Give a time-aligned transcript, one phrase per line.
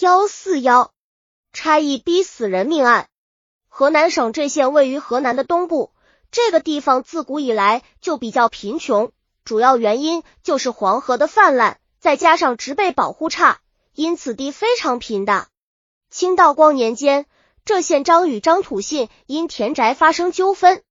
[0.00, 0.92] 幺四幺
[1.52, 3.10] 差役逼死人命案。
[3.68, 5.92] 河南省这县位于河南的东部，
[6.30, 9.12] 这个地方自古以来就比较贫穷，
[9.44, 13.60] 主要原因就是黄河的泛滥，再加上植被保护差，
[13.94, 15.48] 因此地非常贫大。
[16.08, 17.26] 清道光年间，
[17.66, 20.82] 这县张与张土信因田宅发生纠纷，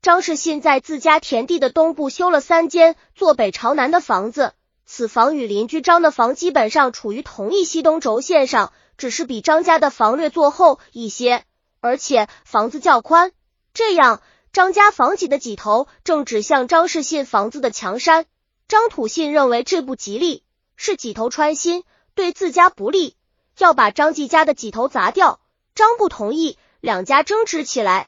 [0.00, 4.54] 张士信在自家田地的东部修了三间坐北朝南的房子。
[4.86, 11.44] 此房与邻居张的房基本上处于同一西东轴线上，只是比张家的房略坐后一些，
[11.80, 13.32] 而且房子较宽。
[13.74, 14.22] 这样，
[14.52, 18.26] 张家房脊的脊头正指向张世信房子的墙山。
[18.68, 20.44] 张土信认为这不吉利，
[20.76, 21.82] 是脊头穿心，
[22.14, 23.16] 对自家不利，
[23.58, 25.40] 要把张继家的脊头砸掉。
[25.74, 28.06] 张不同意，两家争执起来。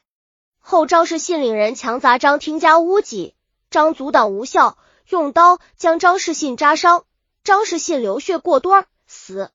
[0.59, 3.35] 后张世信领人强砸张听家屋脊，
[3.69, 4.77] 张阻挡无效。
[5.09, 7.03] 用刀将张世信扎伤，
[7.43, 9.49] 张世信流血过多死。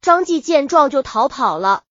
[0.00, 1.84] 张继见状就逃跑了。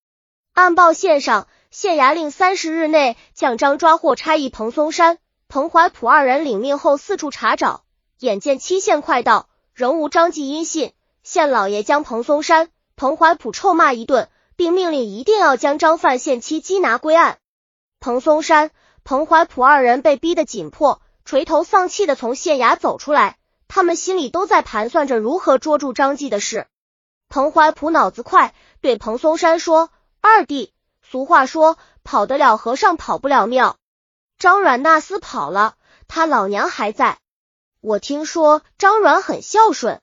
[0.54, 7.86] 按报线上，县衙令三十日内将张抓获差役彭松山、彭怀普二人领命后四处查找，
[8.20, 10.92] 眼见期限快到，仍无张继音信。
[11.24, 17.38] 县老爷将彭松山、彭怀普臭骂一顿，并命令一定要将张犯限期缉拿归案。
[18.02, 18.72] 彭松山、
[19.06, 21.02] 彭怀普二人被逼得紧迫。
[21.28, 26.68] 垂头丧气的从县衙走出来，他们心里都在盘算着如何捉住张继的事。
[27.28, 29.90] 彭怀普脑子快，对彭松山说
[30.22, 33.76] ：“二弟，俗话说，跑得了和尚跑不了庙。
[34.38, 35.76] 张阮那厮跑了，
[36.08, 37.18] 他老娘还在。
[37.82, 40.00] 我听说张阮很孝顺，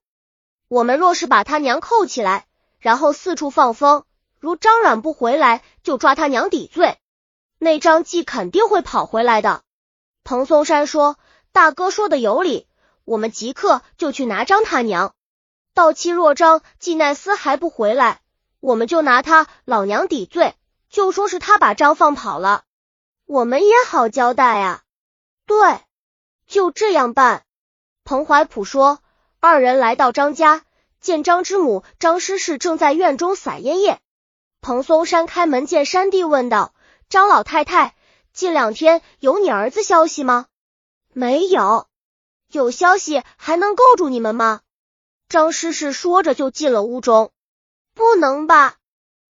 [0.69, 2.45] 我们若是把他娘扣起来，
[2.81, 4.05] 然后四处放风，
[4.41, 6.99] 如张阮不回来，就抓他娘抵罪，
[7.57, 9.63] 那张继肯定会跑回来的。”
[10.25, 11.19] 彭松山说
[11.53, 12.67] ：“大哥说的有理，
[13.05, 15.15] 我们即刻就去拿张他娘。
[15.75, 18.23] 到期若张季奈斯还不回来，
[18.61, 20.55] 我们就拿他老娘抵罪，
[20.89, 22.65] 就说是他把张放跑了，
[23.27, 24.81] 我们也好交代啊。”
[25.45, 25.81] 对，
[26.47, 27.45] 就这样办。
[28.03, 29.01] 彭怀普说
[29.41, 30.63] ：“二人来到张家，
[31.03, 34.01] 见张之母张师氏正在院中撒烟叶。
[34.63, 36.73] 彭松山开门见山地问道
[37.11, 37.95] ：‘张老太太。’”
[38.35, 40.47] 近两天有你儿子消息吗？
[41.13, 41.87] 没有，
[42.49, 44.63] 有消息还能够住你们吗？
[45.29, 47.31] 张师氏说着就进了屋中。
[47.95, 48.75] 不能吧，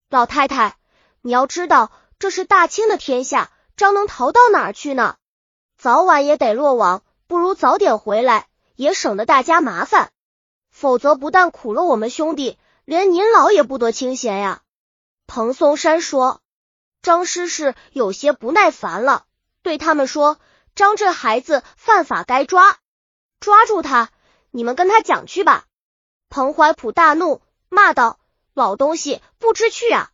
[0.09, 0.77] 老太太，
[1.21, 5.17] 你要知道这是大清的天下，张能逃到哪儿去呢？
[5.77, 8.47] 早晚也得落网，不如早点回来，
[8.77, 10.13] 也省得大家麻烦。
[10.71, 14.61] 否则不但苦了我们兄弟，连您老也不得清闲呀。
[15.27, 16.39] 彭松山说。
[17.03, 19.25] 张师氏有些不耐烦了，
[19.61, 20.39] 对他们说
[20.73, 22.77] ：“张这孩子犯法该抓，
[23.41, 24.09] 抓住他！
[24.51, 25.65] 你们跟他讲去吧。”
[26.29, 28.21] 彭怀普大怒，骂道
[28.55, 30.11] ：“老东西，不知趣啊！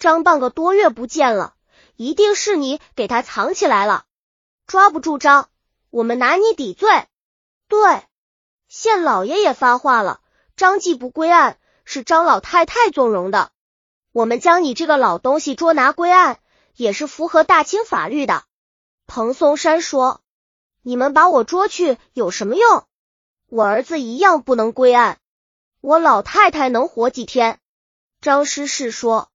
[0.00, 1.54] 张半个多月不见了，
[1.94, 4.04] 一定是你给他藏起来了。
[4.66, 5.48] 抓不住张，
[5.90, 7.06] 我们拿你抵罪。”
[7.68, 8.02] 对，
[8.66, 10.20] 县老爷也发话了
[10.56, 13.52] ：“张继不归案，是张老太太纵容的。”
[14.16, 16.38] 我们将你这个老东西捉拿归案，
[16.74, 18.44] 也是符合大清法律的。
[19.06, 20.22] 彭松山说
[20.80, 22.84] ：“你们把我捉去有什么用？
[23.50, 25.18] 我儿子一样不能归案，
[25.82, 27.58] 我老太太能活几天？”
[28.22, 29.28] 张师氏说：“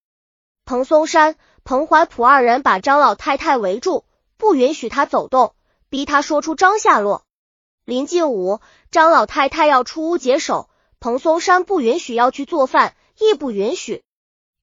[0.66, 4.06] 彭松山、彭怀普二人把张老太太围住，
[4.36, 5.54] 不允许他走动，
[5.90, 7.24] 逼他说出张下落。
[7.86, 14.04] 临近午，张老太太要出屋解手，彭松山不允许要去做饭，亦不允许。”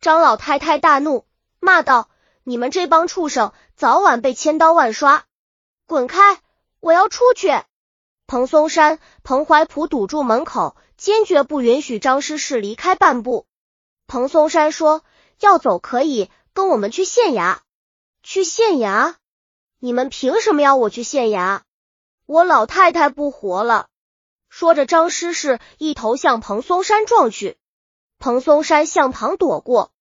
[0.01, 1.27] 张老太太大怒，
[1.59, 2.09] 骂道
[2.45, 5.25] ：“你们这帮畜生，早晚被千刀万刷！
[5.87, 6.41] 滚开！
[6.79, 7.49] 我要出去！”
[8.29, 13.47] 彭松山、彭怀普堵住门口，坚决不允许张师士离开半步。
[14.07, 15.03] 彭松山说
[15.41, 17.59] ：“要走可以，跟我们去县衙。
[18.23, 19.17] 去县衙？
[19.81, 21.63] 你们凭什么要我去县衙？
[22.25, 23.89] 我老太太不活了！”
[24.49, 27.57] 说着，张师士一头向彭松山撞去。
[28.21, 29.93] 彭松山向旁躲过，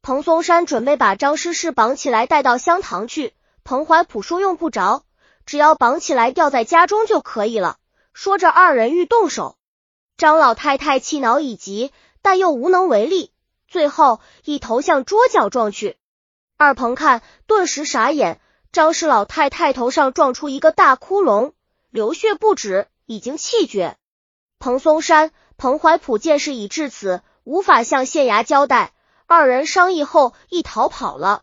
[0.00, 3.34] 彭松山准备把张师氏绑起来带到香堂去。
[3.62, 5.04] 彭怀普说用不着，
[5.44, 7.76] 只要绑起来吊在家中就可以了。
[8.14, 9.58] 说着，二人欲动手，
[10.16, 11.92] 张老太太气恼已极，
[12.22, 13.32] 但又无能为力，
[13.66, 15.98] 最后一头向桌角撞去。
[16.56, 18.40] 二鹏看，顿时傻眼，
[18.72, 21.52] 张氏老太太头上撞出一个大窟窿，
[21.90, 23.98] 流血不止，已经气绝。
[24.58, 27.20] 彭松山、彭怀普见事已至此。
[27.48, 28.92] 无法向县衙交代，
[29.26, 31.40] 二人商议后亦逃跑了。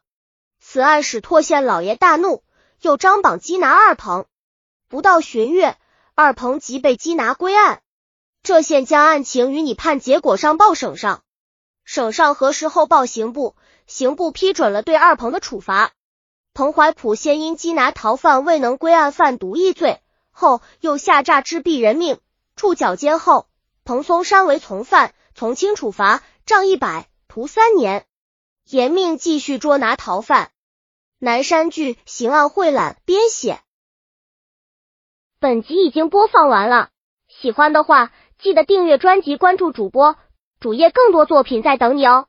[0.60, 2.44] 此案使拓县老爷大怒，
[2.80, 4.28] 又张榜缉拿二鹏。
[4.88, 5.78] 不到旬月，
[6.14, 7.82] 二鹏即被缉拿归案。
[8.44, 11.24] 这县将案情与你判结果上报省上。
[11.86, 13.56] 省上核实后报刑部，
[13.88, 15.90] 刑部批准了对二鹏的处罚。
[16.54, 22.20] 彭怀普先因缉拿逃犯未能归案犯毒役罪，后又下诈致毙人命，
[22.56, 23.48] 处绞监后，
[23.84, 28.06] 彭松山为从犯，从轻处罚，杖一百，徒三年，
[28.70, 30.52] 严命继续捉拿逃犯。
[31.20, 33.60] 南山剧刑案汇览编写。
[35.40, 36.90] 本集已经播放完了，
[37.28, 40.16] 喜欢的话记得订阅专辑，关注主播
[40.62, 42.28] 主页，更多作品在等你哦。